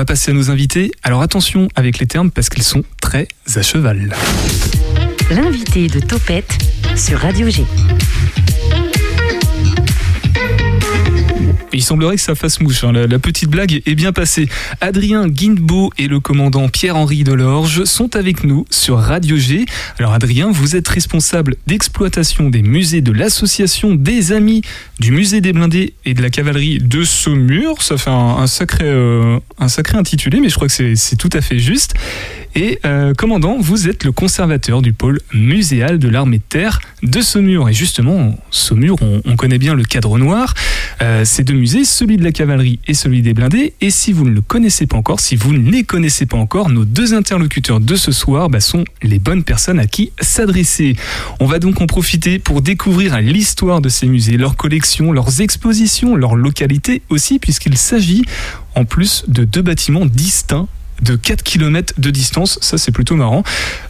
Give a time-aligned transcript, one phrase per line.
[0.00, 0.92] va passer à nos invités.
[1.02, 4.14] Alors attention avec les termes parce qu'ils sont très à cheval.
[5.30, 6.56] L'invité de Topette
[6.96, 7.66] sur Radio G.
[11.72, 12.84] Il semblerait que ça fasse mouche.
[12.84, 12.92] Hein.
[12.92, 14.48] La, petite blague est bien passée.
[14.80, 19.66] Adrien Guinbeau et le commandant Pierre-Henri Delorge sont avec nous sur Radio G.
[19.98, 24.62] Alors Adrien, vous êtes responsable d'exploitation des musées de l'association des Amis
[24.98, 27.82] du Musée des Blindés et de la Cavalerie de Saumur.
[27.82, 31.40] Ça fait un, sacré, euh, un sacré intitulé, mais je crois que c'est tout à
[31.40, 31.94] fait juste.
[32.54, 37.20] Et euh, commandant, vous êtes le conservateur du pôle muséal de l'armée de terre de
[37.20, 37.68] Saumur.
[37.68, 40.54] Et justement, Saumur, on, connaît bien le cadre noir.
[41.00, 43.74] Euh, ces deux musées, celui de la cavalerie et celui des blindés.
[43.80, 46.70] Et si vous ne le connaissez pas encore, si vous ne les connaissez pas encore,
[46.70, 50.96] nos deux interlocuteurs de ce soir bah, sont les bonnes personnes à qui s'adresser.
[51.38, 56.16] On va donc en profiter pour découvrir l'histoire de ces musées, leurs collections, leurs expositions,
[56.16, 58.24] leurs localités aussi, puisqu'il s'agit
[58.74, 60.68] en plus de deux bâtiments distincts
[61.02, 62.58] de 4 km de distance.
[62.60, 63.42] Ça, c'est plutôt marrant.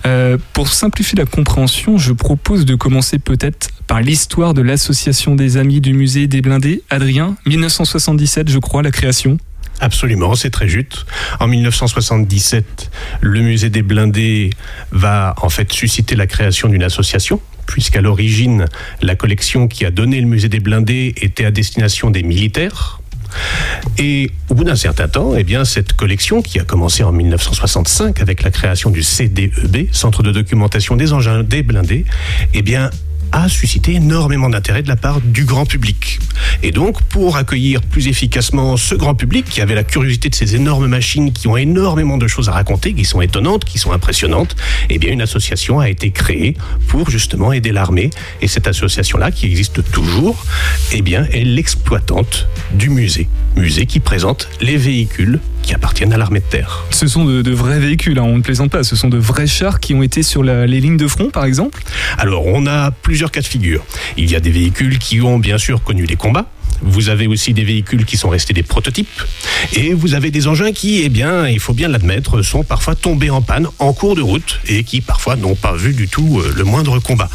[0.06, 5.56] Euh, pour simplifier la compréhension, je propose de commencer peut-être par l'histoire de l'association des
[5.56, 6.82] amis du musée des blindés.
[6.90, 9.38] Adrien, 1977, je crois, la création.
[9.80, 11.06] Absolument, c'est très juste.
[11.40, 12.90] En 1977,
[13.22, 14.50] le musée des blindés
[14.92, 18.66] va en fait susciter la création d'une association puisqu'à l'origine,
[19.00, 22.99] la collection qui a donné le musée des blindés était à destination des militaires,
[23.98, 28.42] et au bout d'un certain temps, eh cette collection, qui a commencé en 1965 avec
[28.42, 32.04] la création du CDEB, Centre de documentation des engins des blindés,
[32.54, 32.90] eh bien,
[33.32, 36.18] a suscité énormément d'intérêt de la part du grand public.
[36.62, 40.56] Et donc, pour accueillir plus efficacement ce grand public qui avait la curiosité de ces
[40.56, 44.56] énormes machines qui ont énormément de choses à raconter, qui sont étonnantes, qui sont impressionnantes,
[44.88, 46.56] eh bien, une association a été créée
[46.88, 48.10] pour justement aider l'armée.
[48.42, 50.44] Et cette association-là, qui existe toujours,
[50.92, 53.28] eh bien, est l'exploitante du musée.
[53.56, 55.40] Musée qui présente les véhicules
[55.70, 56.84] qui appartiennent à l'armée de terre.
[56.90, 59.78] Ce sont de, vrais véhicules, hein, on ne plaisante pas, ce sont de vrais chars
[59.78, 61.80] qui ont été sur les lignes de front, par exemple
[62.18, 63.84] Alors, on a plusieurs cas de figure.
[64.16, 66.46] Il y a des véhicules qui ont bien sûr connu les combats,
[66.82, 69.08] vous avez aussi des véhicules qui sont restés des prototypes.
[69.74, 73.30] Et vous avez des engins qui, eh bien, il faut bien l'admettre, sont parfois tombés
[73.30, 76.52] en panne en cours de route et qui parfois n'ont pas vu du tout euh,
[76.56, 77.28] le moindre combat.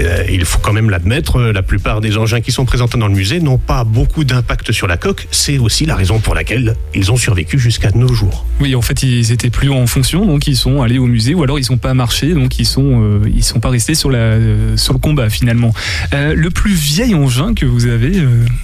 [0.00, 3.14] Euh, il faut quand même l'admettre, la plupart des engins qui sont présentés dans le
[3.14, 5.26] musée n'ont pas beaucoup d'impact sur la coque.
[5.30, 8.46] C'est aussi la raison pour laquelle ils ont survécu jusqu'à nos jours.
[8.60, 11.42] Oui, en fait, ils étaient plus en fonction, donc ils sont allés au musée, ou
[11.42, 14.98] alors ils n'ont pas marché, donc ils sont, euh, ils sont pas restés sur le
[15.00, 15.72] combat finalement.
[16.12, 18.12] le plus vieil engin que vous avez,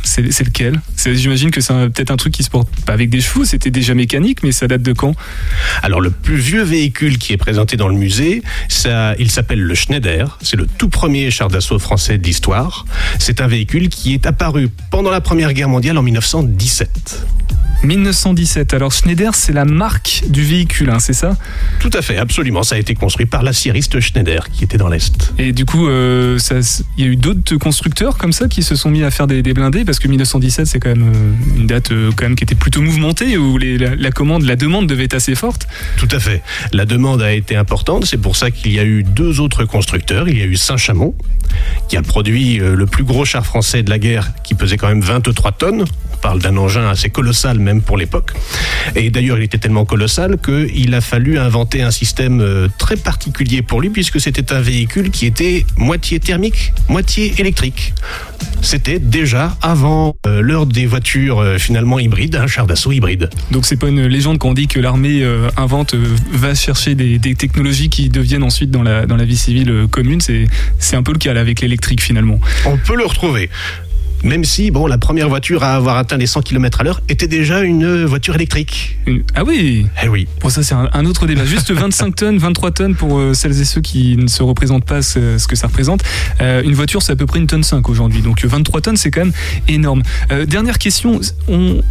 [0.02, 0.80] c'est lequel?
[0.96, 3.94] J'imagine que c'est peut-être un truc qui se porte pas avec des chevaux, c'était déjà
[3.94, 5.14] mécanique, mais ça date de quand?
[5.82, 9.74] Alors le plus vieux véhicule qui est présenté dans le musée, ça, il s'appelle le
[9.74, 10.38] Schneider.
[10.42, 12.86] C'est le tout premier char d'assaut français d'histoire.
[13.18, 17.26] C'est un véhicule qui est apparu pendant la Première Guerre mondiale en 1917.
[17.84, 18.74] 1917.
[18.74, 21.36] Alors Schneider, c'est la marque du véhicule, hein, c'est ça?
[21.78, 22.62] Tout à fait, absolument.
[22.62, 25.34] Ça a été construit par la l'aciériste Schneider qui était dans l'Est.
[25.36, 26.38] Et du coup, euh,
[26.96, 29.42] il y a eu d'autres constructeurs comme ça qui se sont mis à faire des,
[29.42, 29.84] blindés?
[29.84, 32.80] Parce que 1917, c'est quand même euh, une date euh, quand même qui était plutôt
[32.80, 35.66] mouvementée où la, commande, la demande devait être assez forte.
[35.96, 36.42] Tout à fait.
[36.72, 38.06] La demande a été importante.
[38.06, 40.28] C'est pour ça qu'il y a eu deux autres constructeurs.
[40.28, 41.14] Il y a eu Saint-Chamond
[41.88, 45.00] qui a produit le plus gros char français de la guerre qui pesait quand même
[45.00, 45.84] 23 tonnes
[46.20, 48.32] parle d'un engin assez colossal même pour l'époque.
[48.94, 53.62] Et d'ailleurs, il était tellement colossal qu'il a fallu inventer un système euh, très particulier
[53.62, 57.94] pour lui, puisque c'était un véhicule qui était moitié thermique, moitié électrique.
[58.62, 63.30] C'était déjà avant euh, l'heure des voitures euh, finalement hybrides, un char d'assaut hybride.
[63.50, 65.24] Donc c'est pas une légende qu'on dit que l'armée
[65.56, 65.94] invente,
[66.32, 70.20] va chercher des, technologies qui deviennent ensuite dans la, dans la vie civile commune.
[70.20, 72.38] C'est un peu le cas avec l'électrique finalement.
[72.66, 73.50] On peut le retrouver
[74.22, 77.28] même si bon, la première voiture à avoir atteint les 100 km à l'heure était
[77.28, 78.98] déjà une voiture électrique.
[79.34, 80.26] Ah oui Eh oui.
[80.40, 81.44] Bon, ça, c'est un, autre débat.
[81.44, 85.02] Juste 25 tonnes, 23 tonnes pour euh, celles et ceux qui ne se représentent pas
[85.02, 86.02] ce, que ça représente.
[86.40, 88.22] Euh, une voiture, c'est à peu près une tonne 5 aujourd'hui.
[88.22, 89.32] Donc 23 tonnes, c'est quand même
[89.68, 90.02] énorme.
[90.32, 91.20] Euh, dernière question.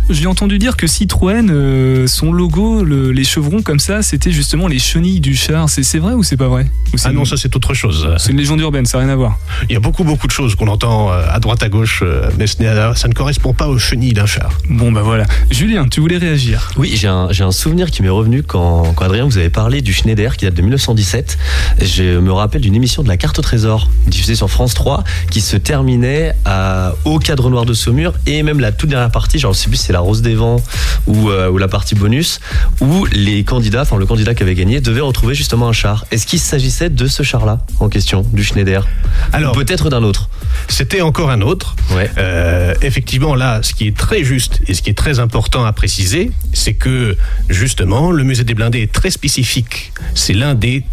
[0.09, 5.19] J'ai entendu dire que Citroën, son logo, les chevrons comme ça, c'était justement les chenilles
[5.19, 5.69] du char.
[5.69, 6.68] C'est vrai ou c'est pas vrai?
[7.03, 8.07] Ah non, ça c'est autre chose.
[8.18, 9.38] C'est une légende urbaine, ça n'a rien à voir.
[9.69, 12.03] Il y a beaucoup, beaucoup de choses qu'on entend à droite, à gauche
[12.38, 14.51] mais ça ne correspond pas aux chenilles d'un char.
[14.69, 15.25] Bon, bah voilà.
[15.51, 19.50] Julien, tu voulais réagir Oui, j'ai un, souvenir qui m'est revenu quand, Adrien vous avez
[19.50, 21.38] parlé du Schneider qui date de 1917.
[21.81, 25.42] Je me rappelle d'une émission de la carte au trésor diffusée sur France 3 qui
[25.42, 29.54] se terminait à, au cadre noir de Saumur et même la toute dernière partie, genre
[29.54, 30.62] je sais plus si c'est la Rose des Vents
[31.07, 32.39] ou, euh, ou la partie bonus,
[32.81, 36.06] où les candidats, enfin le candidat qui avait gagné, devait retrouver justement un char.
[36.12, 38.88] Est-ce qu'il s'agissait de ce char-là en question, du Schneider?
[39.33, 40.30] Alors, peut-être d'un autre?
[40.68, 41.75] C'était encore un autre.
[41.92, 42.08] Ouais.
[42.17, 45.73] Euh, effectivement, là, ce qui est très juste et ce qui est très important à
[45.73, 47.17] préciser, c'est que
[47.50, 49.94] justement, le musée des blindés est très spécifique.
[50.15, 50.83] C'est l'un des,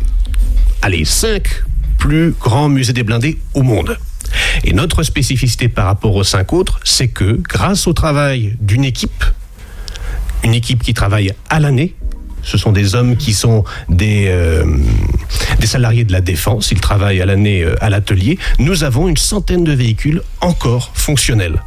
[0.83, 1.49] allez, cinq
[1.99, 3.99] plus grands musées des blindés au monde.
[4.65, 9.25] Et notre spécificité par rapport aux cinq autres, c'est que grâce au travail d'une équipe,
[10.45, 11.95] une équipe qui travaille à l'année,
[12.47, 14.65] ce sont des hommes qui sont des, euh,
[15.61, 19.17] des salariés de la défense, ils travaillent à l'année euh, à l'atelier, nous avons une
[19.17, 21.63] centaine de véhicules encore fonctionnels.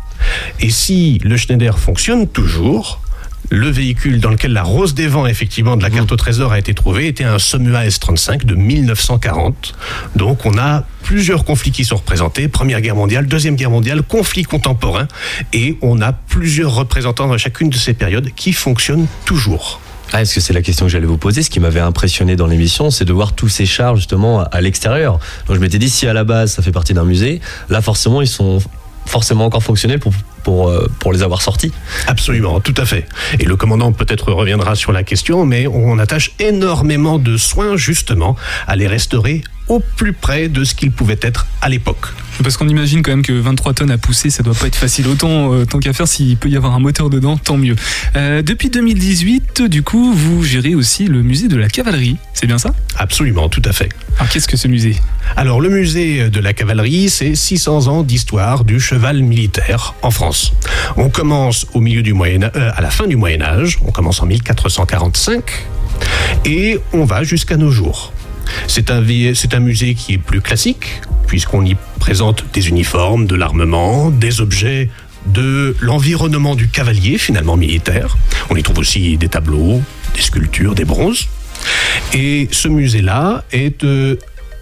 [0.59, 3.01] Et si le Schneider fonctionne toujours,
[3.49, 6.59] le véhicule dans lequel la rose des vents, effectivement, de la carte au trésor a
[6.59, 9.75] été trouvée était un Somua S35 de 1940.
[10.15, 12.47] Donc on a plusieurs conflits qui sont représentés.
[12.47, 15.07] Première guerre mondiale, deuxième guerre mondiale, conflits contemporains.
[15.51, 19.81] Et on a plusieurs représentants dans chacune de ces périodes qui fonctionnent toujours.
[20.11, 21.43] Ah, est-ce que c'est la question que j'allais vous poser?
[21.43, 25.19] Ce qui m'avait impressionné dans l'émission, c'est de voir tous ces chars justement à l'extérieur.
[25.47, 28.27] Je m'étais dit, si à la base ça fait partie d'un musée, là forcément ils
[28.27, 28.59] sont
[29.05, 29.99] forcément encore fonctionnels
[30.47, 31.71] euh, pour les avoir sortis.
[32.07, 33.07] Absolument, tout à fait.
[33.39, 38.35] Et le commandant peut-être reviendra sur la question, mais on attache énormément de soins justement
[38.67, 42.07] à les restaurer au plus près de ce qu'ils pouvaient être à l'époque.
[42.43, 45.07] Parce qu'on imagine quand même que 23 tonnes à pousser, ça doit pas être facile.
[45.07, 47.75] Autant euh, tant qu'à faire, s'il peut y avoir un moteur dedans, tant mieux.
[48.15, 52.17] Euh, depuis 2018, du coup, vous gérez aussi le musée de la cavalerie.
[52.33, 52.73] C'est bien ça?
[52.97, 53.89] Absolument, tout à fait.
[54.17, 54.95] Alors qu'est-ce que ce musée?
[55.35, 60.53] Alors le musée de la cavalerie, c'est 600 ans d'histoire du cheval militaire en France.
[60.97, 64.21] On commence au milieu du Moyen euh, à la fin du Moyen Âge, on commence
[64.21, 65.43] en 1445
[66.45, 68.13] et on va jusqu'à nos jours.
[68.67, 74.41] C'est un, musée qui est plus classique, puisqu'on y présente des uniformes, de l'armement, des
[74.41, 74.89] objets
[75.25, 78.17] de l'environnement du cavalier, finalement militaire.
[78.49, 79.81] On y trouve aussi des tableaux,
[80.15, 81.27] des sculptures, des bronzes.
[82.13, 84.15] Et ce musée-là est euh,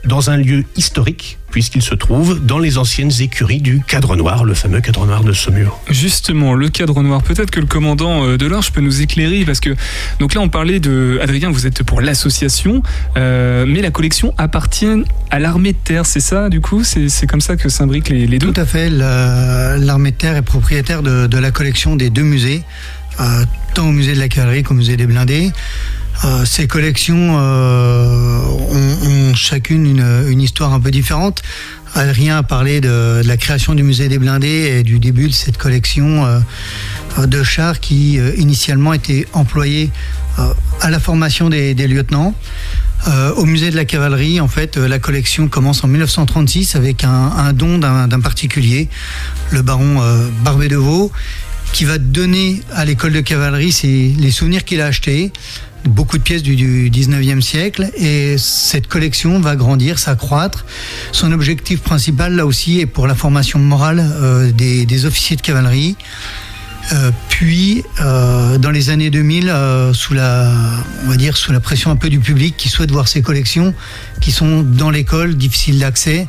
[0.07, 4.53] dans un lieu historique, puisqu'il se trouve dans les anciennes écuries du Cadre Noir, le
[4.53, 5.79] fameux Cadre Noir de Saumur.
[5.89, 7.21] Justement, le cadre noir.
[7.23, 9.75] Peut-être que le commandant euh, de l'Arche peut nous éclairer parce que
[10.19, 12.81] donc là on parlait de Adrien, vous êtes pour l'association,
[13.17, 16.83] euh, mais la collection appartient à l'armée de terre, c'est ça du coup?
[16.83, 18.51] C'est c'est comme ça que s'imbriquent les, les deux?
[18.51, 18.89] Tout à fait.
[18.89, 22.63] la- L'armée de terre est propriétaire de, de la collection des deux musées,
[23.19, 23.43] euh,
[23.73, 25.51] tant au musée de la cavalerie qu'au musée des blindés.
[26.25, 31.43] Euh, ces collections euh, ont, chacune une, histoire un peu différente.
[31.93, 35.57] Adrien a parlé de, la création du musée des blindés et du début de cette
[35.57, 39.91] collection euh, de chars qui initialement étaient employés
[40.81, 42.35] à la formation des, lieutenants.
[43.37, 47.79] Au musée de la cavalerie, en fait, la collection commence en 1936 avec un, don
[47.79, 48.87] d'un particulier,
[49.49, 49.99] le baron
[50.43, 51.11] Barbet de Vaux,
[51.73, 55.31] qui va donner à l'école de cavalerie ses- les souvenirs qu'il a achetés,
[55.85, 60.65] beaucoup de pièces du, du 19e siècle, et cette collection va grandir, s'accroître.
[61.11, 65.95] Son objectif principal, là aussi, est pour la formation morale euh, des, officiers de cavalerie.
[66.93, 70.15] Euh, puis, euh, dans les années 2000, euh, sous
[71.33, 73.73] sous la pression un peu du public qui souhaite voir ces collections,
[74.21, 76.27] qui sont dans l'école, difficiles d'accès,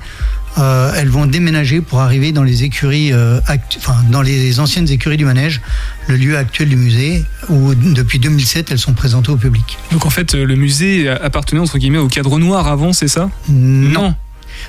[0.58, 4.88] euh, elles vont déménager pour arriver dans les écuries, euh, actu- enfin, dans les anciennes
[4.90, 5.60] écuries du manège,
[6.08, 9.78] le lieu actuel du musée, où depuis 2007, elles sont présentées au public.
[9.93, 13.31] Donc en fait, le musée appartenait entre guillemets au cadre noir avant, c'est ça?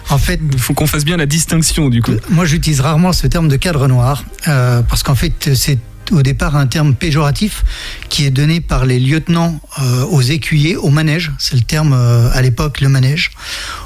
[0.09, 2.11] En fait, Il faut qu'on fasse bien la distinction du coup.
[2.29, 5.79] Moi, j'utilise rarement ce terme de cadre noir, euh, parce qu'en fait, c'est
[6.11, 7.63] au départ un terme péjoratif
[8.09, 11.31] qui est donné par les lieutenants euh, aux écuyers, au manège.
[11.37, 13.29] C'est le terme euh, à l'époque, le manège.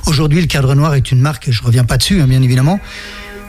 [0.06, 2.80] Aujourd'hui, le cadre noir est une marque, je reviens pas dessus, hein, bien évidemment.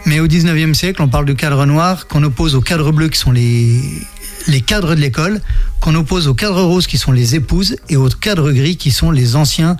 [0.06, 3.18] Mais au 19e siècle, on parle de cadre noir qu'on oppose au cadre bleu qui
[3.18, 3.80] sont les,
[4.46, 5.40] les cadres de l'école,
[5.80, 9.10] qu'on oppose au cadre rose qui sont les épouses et au cadre gris qui sont
[9.10, 9.76] les anciens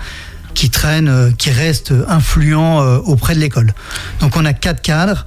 [0.55, 3.75] qui traînent, euh, qui restent influents euh, auprès de l'école.
[4.21, 5.27] Donc on a quatre cadres.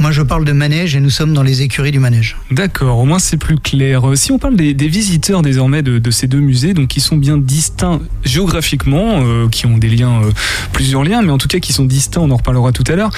[0.00, 2.36] Moi je parle de manège et nous sommes dans les écuries du manège.
[2.52, 4.08] D'accord, au moins c'est plus clair.
[4.08, 7.36] Euh, Si on parle des, visiteurs désormais de, ces deux musées, donc qui sont bien
[7.36, 10.30] distincts géographiquement, euh, qui ont des liens, euh,
[10.72, 13.10] plusieurs liens, mais en tout cas qui sont distincts, on en reparlera tout à l'heure.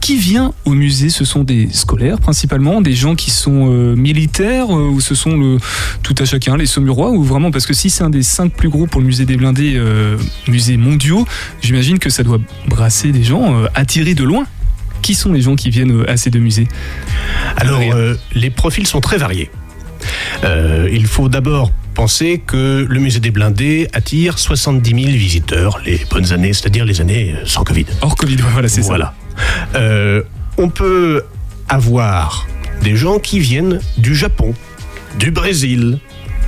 [0.00, 1.10] Qui vient au musée?
[1.10, 5.58] Ce sont des scolaires principalement, des gens qui sont militaires, ou ce sont
[6.02, 8.68] tout à chacun, les Saumurois, ou vraiment parce que si c'est un des cinq plus
[8.68, 9.80] gros pour le musée des blindés,
[10.48, 11.26] musées mondiaux,
[11.62, 14.46] j'imagine que ça doit brasser des gens attirés de loin.
[15.02, 16.68] Qui sont les gens qui viennent euh, à ces deux musées?
[17.56, 19.50] Alors, euh, les profils sont très variés.
[20.44, 26.00] Euh, il faut d'abord penser que le musée des blindés attire 70 000 visiteurs les
[26.10, 27.86] bonnes années, c'est-à-dire les années sans Covid.
[28.02, 28.88] Hors Covid, voilà, c'est ça.
[28.88, 29.14] Voilà.
[29.74, 30.22] Euh,
[30.58, 31.22] on peut
[31.68, 32.46] avoir
[32.82, 34.54] des gens qui viennent du Japon,
[35.18, 35.98] du Brésil,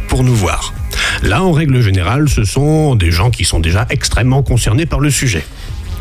[0.08, 0.74] pour nous voir.
[1.22, 5.10] Là, en règle générale, ce sont des gens qui sont déjà extrêmement concernés par le
[5.10, 5.44] sujet.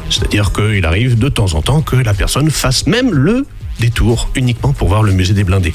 [0.09, 3.45] C'est-à-dire qu'il arrive de temps en temps que la personne fasse même le
[3.79, 5.73] des tours uniquement pour voir le musée des blindés.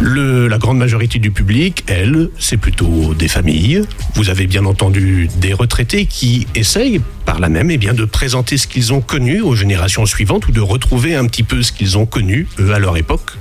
[0.00, 3.82] la grande majorité du public, elle, c'est plutôt des familles.
[4.14, 8.56] Vous avez bien entendu des retraités qui essayent par là même eh bien, de présenter
[8.56, 11.98] ce qu'ils ont connu aux générations suivantes ou de retrouver un petit peu ce qu'ils
[11.98, 13.32] ont connu, eux, à leur époque,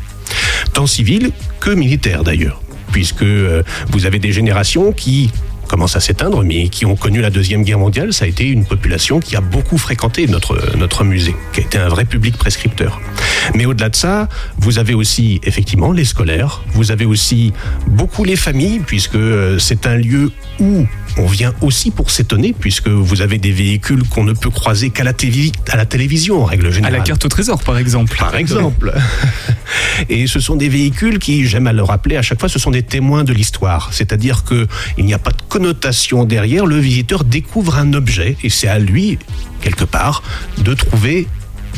[0.73, 5.29] tant civil que militaire d'ailleurs puisque euh, vous avez des générations qui
[5.67, 8.65] commencent à s'éteindre, mais qui ont connu la Deuxième Guerre mondiale, ça a été une
[8.65, 13.01] population qui a beaucoup fréquenté notre, notre musée, qui a été un vrai public prescripteur.
[13.53, 17.53] Mais au-delà de ça, vous avez aussi effectivement les scolaires, vous avez aussi
[17.87, 20.85] beaucoup les familles, puisque euh, c'est un lieu où
[21.17, 25.03] on vient aussi pour s'étonner, puisque vous avez des véhicules qu'on ne peut croiser qu'à
[25.03, 25.13] la,
[25.69, 26.95] à la télévision, en règle générale.
[26.95, 28.15] À la carte au trésor, par exemple.
[28.17, 28.93] Par exemple.
[30.09, 32.71] Et ce sont des véhicules qui, j'aime à le rappeler à chaque fois, ce sont
[32.71, 33.89] des témoins de l'histoire.
[33.91, 36.65] C'est-à-dire qu'il n'y a pas de connotation derrière.
[36.65, 39.17] Le visiteur découvre un objet et c'est à lui,
[39.61, 40.23] quelque part,
[40.59, 41.27] de trouver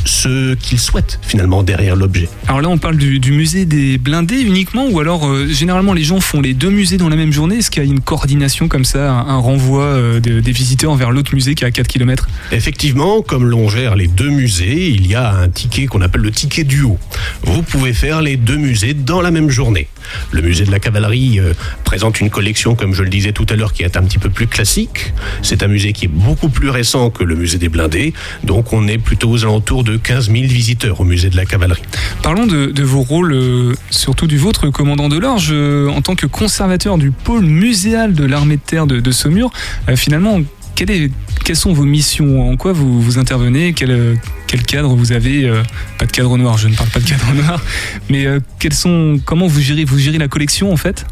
[0.04, 2.28] ce qu'il souhaite finalement derrière l'objet.
[2.48, 6.20] Alors là, on parle du, musée des blindés uniquement, ou alors euh, généralement les gens
[6.20, 8.84] font les deux musées dans la même journée Est-ce qu'il y a une coordination comme
[8.84, 13.22] ça, un, renvoi euh, des visiteurs vers l'autre musée qui est à 4 km Effectivement,
[13.22, 16.64] comme l'on gère les deux musées, il y a un ticket qu'on appelle le ticket
[16.64, 16.98] duo.
[17.42, 19.88] Vous pouvez faire les deux musées dans la même journée.
[20.32, 21.52] Le musée de la cavalerie euh,
[21.84, 24.30] présente une collection, comme je le disais tout à l'heure, qui est un petit peu
[24.30, 25.12] plus classique.
[25.42, 28.12] C'est un musée qui est beaucoup plus récent que le musée des blindés,
[28.44, 31.82] donc on est plutôt aux alentours de 15 000 visiteurs au musée de la cavalerie.
[32.22, 36.98] Parlons de, vos rôles, euh, surtout du vôtre, commandant de l'Orge, en tant que conservateur
[36.98, 39.50] du pôle muséal de l'armée de terre de, Saumur.
[39.88, 40.40] Euh, finalement,
[40.74, 41.10] quelles
[41.54, 42.50] sont vos missions?
[42.50, 43.72] En quoi vous, vous intervenez?
[43.74, 45.62] Quel, quel, cadre vous avez euh,
[45.98, 47.62] Pas de cadre noir, je ne parle pas de cadre noir.
[48.08, 48.26] Mais
[48.58, 51.06] quels sont, comment vous gérez, vous gérez la collection en fait?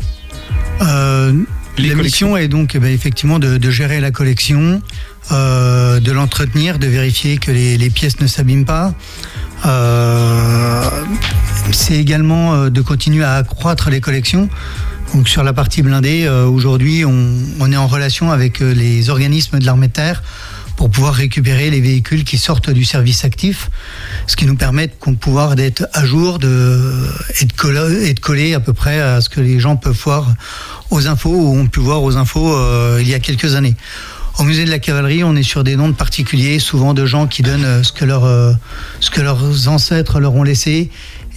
[1.78, 4.82] La mission est donc eh ben, effectivement de, gérer la collection,
[5.30, 8.94] euh, de l'entretenir, de vérifier que les, pièces ne s'abîment pas.
[9.66, 10.82] Euh,
[11.70, 14.49] c'est également euh, de continuer à accroître les collections.
[15.12, 19.88] Donc sur la partie blindée, aujourd'hui, on, est en relation avec les organismes de l'armée
[19.88, 20.23] de terre
[20.76, 23.70] pour pouvoir récupérer les véhicules qui sortent du service actif,
[24.26, 26.92] ce qui nous permet de pouvoir d'être à jour de,
[27.40, 29.99] et, de coller, et de coller à peu près à ce que les gens peuvent
[30.04, 30.26] voir
[30.90, 32.54] aux infos ou ont pu voir aux infos
[32.99, 33.76] il y a quelques années.
[34.38, 37.26] Au musée de la cavalerie, on est sur des noms de particuliers, souvent de gens
[37.26, 38.52] qui donnent euh, ce que, euh,
[39.00, 40.90] ce que leurs ancêtres leur ont laissé.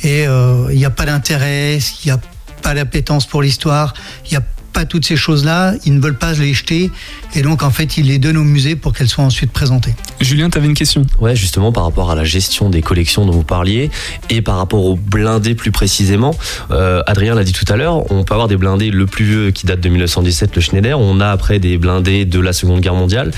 [0.04, 2.20] Et euh, il n'y a pas d'intérêt, il n'y a
[2.62, 3.94] pas d'appétence pour l'histoire,
[4.26, 6.92] il n'y a pas toutes ces choses-là, ils ne veulent pas les jeter.
[7.36, 9.94] Et donc en fait ils les donnent au musée pour qu'elles soient ensuite présentées.
[10.20, 11.06] Julien, tu avais une question?
[11.20, 13.90] Ouais, justement par rapport à la gestion des collections dont vous parliez
[14.30, 16.36] et par rapport aux blindés plus précisément.
[16.72, 19.52] Euh, Adrien l'a dit tout à l'heure, on peut avoir des blindés le plus vieux
[19.52, 22.96] qui date de 1917, le Schneider, on a après des blindés de la Seconde Guerre
[22.96, 23.32] mondiale.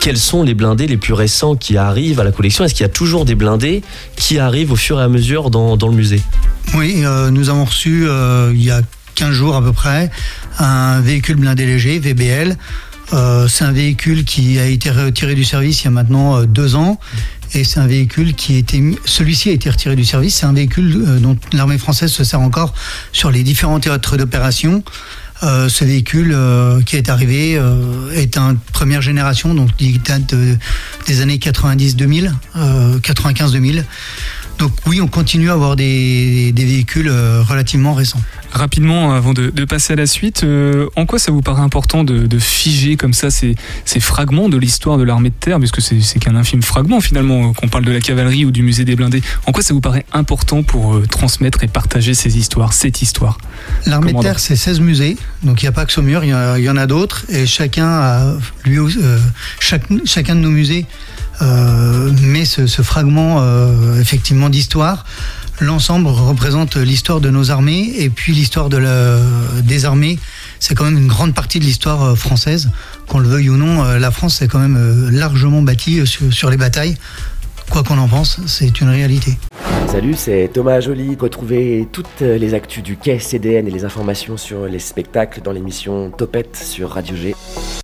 [0.00, 2.64] Quels sont les blindés les plus récents qui arrivent à la collection?
[2.64, 3.82] Est-ce qu'il y a toujours des blindés
[4.14, 6.20] qui arrivent au fur et à mesure dans, le musée?
[6.74, 8.82] Oui, euh, nous avons reçu euh, il y a
[9.16, 10.10] 15 jours à peu près
[10.58, 12.56] un véhicule blindé léger, VBL.
[13.12, 16.46] Euh, c'est un véhicule qui a été retiré du service il y a maintenant euh,
[16.46, 16.98] deux ans.
[17.54, 20.36] Et c'est un véhicule qui était, celui-ci a été retiré du service.
[20.36, 22.74] C'est un véhicule euh, dont l'armée française se sert encore
[23.12, 24.82] sur les différents théâtres d'opération.
[25.42, 26.36] ce véhicule
[26.86, 27.60] qui est arrivé
[28.14, 30.34] est un première génération, donc il date
[31.06, 32.32] des années 90-2000,
[33.02, 33.84] 95-2000.
[34.58, 38.22] Donc oui, on continue à avoir des, véhicules relativement récents.
[38.56, 42.38] Rapidement, avant de, passer à la suite, euh, en quoi ça vous paraît important de,
[42.38, 43.54] figer comme ça ces,
[44.00, 47.68] fragments de l'histoire de l'armée de terre, puisque c'est qu'un infime fragment finalement, euh, qu'on
[47.68, 49.22] parle de la cavalerie ou du musée des blindés.
[49.44, 53.36] En quoi ça vous paraît important pour transmettre et partager ces histoires, cette histoire?
[53.84, 56.70] L'armée de terre, c'est 16 musées, donc il n'y a pas que Saumur, il y,
[56.70, 58.78] en a d'autres, et chacun a, lui,
[59.60, 60.86] chacun de nos musées
[61.42, 65.04] euh, mais ce, fragment euh, effectivement d'histoire,
[65.60, 68.80] l'ensemble représente l'histoire de nos armées et puis l'histoire de
[69.62, 70.18] des armées.
[70.60, 72.70] C'est quand même une grande partie de l'histoire euh, française.
[73.08, 76.96] Qu'on le veuille ou non, la France s'est quand même largement bâtie sur, les batailles.
[77.70, 79.36] Quoi qu'on en pense, c'est une réalité.
[79.86, 81.16] Salut, c'est Thomas Joly.
[81.18, 86.10] Retrouvez toutes les actus du quai CDN et les informations sur les spectacles dans l'émission
[86.10, 87.34] Topette sur Radio G.